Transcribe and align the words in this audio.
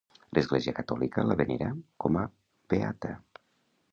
L'Església 0.35 0.71
catòlica 0.79 1.25
la 1.31 1.35
venera 1.41 1.69
com 2.05 2.19
a 2.21 2.25
beata. 2.75 3.13